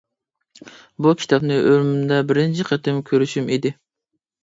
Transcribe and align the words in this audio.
بۇ 1.07 1.13
كىتابنى 1.19 1.59
ئۆمرۈمدە 1.59 2.19
بىرىنچى 2.33 2.69
قېتىم 2.73 3.01
كۆرۈشۈم 3.15 3.57
ئىدى. 3.59 3.79